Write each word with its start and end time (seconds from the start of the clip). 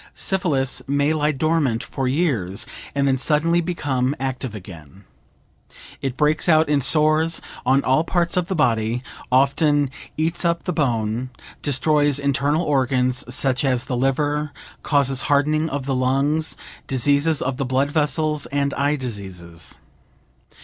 Syphilis 0.15 0.81
may 0.87 1.13
lie 1.13 1.31
dormant 1.31 1.83
for 1.83 2.07
years, 2.07 2.65
and 2.95 3.07
then 3.07 3.19
suddenly 3.19 3.61
become 3.61 4.15
active 4.19 4.55
again. 4.55 5.03
It 6.01 6.17
breaks 6.17 6.49
out 6.49 6.67
in 6.67 6.81
sores 6.81 7.39
on 7.67 7.83
all 7.83 8.03
parts 8.03 8.35
of 8.35 8.47
the 8.47 8.55
body, 8.55 9.03
often 9.31 9.91
eats 10.17 10.43
up 10.43 10.63
the 10.63 10.73
bone, 10.73 11.29
destroys 11.61 12.17
internal 12.17 12.63
organs, 12.63 13.23
such 13.31 13.63
as 13.63 13.85
the 13.85 13.95
liver, 13.95 14.51
causes 14.81 15.21
hardening 15.29 15.69
of 15.69 15.85
the 15.85 15.93
lungs, 15.93 16.57
diseases 16.87 17.39
of 17.39 17.57
the 17.57 17.65
blood 17.65 17.91
vessels 17.91 18.47
and 18.47 18.73
eye 18.73 18.95
diseases. 18.95 19.77